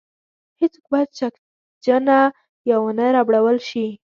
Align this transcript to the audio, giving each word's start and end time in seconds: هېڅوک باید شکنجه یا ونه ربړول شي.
هېڅوک 0.59 0.85
باید 0.91 1.09
شکنجه 1.19 2.19
یا 2.69 2.75
ونه 2.83 3.05
ربړول 3.15 3.57
شي. 3.69 3.85